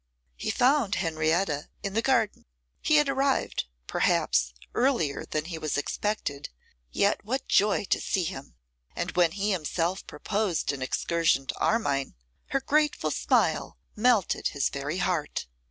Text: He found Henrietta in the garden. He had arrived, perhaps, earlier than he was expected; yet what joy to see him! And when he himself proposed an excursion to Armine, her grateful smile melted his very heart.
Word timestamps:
He 0.35 0.49
found 0.49 0.95
Henrietta 0.95 1.69
in 1.83 1.93
the 1.93 2.01
garden. 2.01 2.47
He 2.81 2.95
had 2.95 3.07
arrived, 3.07 3.65
perhaps, 3.85 4.51
earlier 4.73 5.25
than 5.29 5.45
he 5.45 5.59
was 5.59 5.77
expected; 5.77 6.49
yet 6.91 7.23
what 7.23 7.47
joy 7.47 7.83
to 7.91 8.01
see 8.01 8.23
him! 8.23 8.55
And 8.95 9.11
when 9.11 9.33
he 9.33 9.51
himself 9.51 10.07
proposed 10.07 10.71
an 10.73 10.81
excursion 10.81 11.45
to 11.45 11.59
Armine, 11.61 12.15
her 12.47 12.61
grateful 12.61 13.11
smile 13.11 13.77
melted 13.95 14.47
his 14.47 14.69
very 14.69 14.97
heart. 14.97 15.45